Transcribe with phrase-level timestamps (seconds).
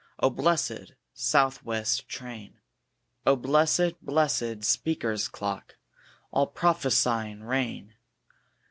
[0.17, 2.59] O blessed South west train!
[3.27, 5.75] O blessed, blessed Speaker's clock,
[6.31, 7.93] All prophesying rain!